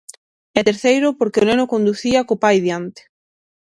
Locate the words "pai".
2.43-2.57